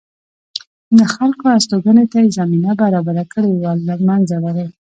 د 0.97 0.99
خلکو 1.13 1.45
هستوګنې 1.53 2.05
ته 2.11 2.17
یې 2.23 2.29
زمینه 2.37 2.71
برابره 2.81 3.23
کړې 3.33 3.51
وه 3.61 3.71
له 3.87 3.95
منځه 4.07 4.35
لاړل 4.43 4.69